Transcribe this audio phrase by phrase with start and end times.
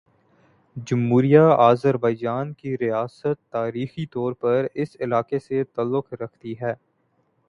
[0.87, 6.73] جمہوریہ آذربائیجان کی ریاست تاریخی طور پر اس علاقے سے تعلق رکھتی ہے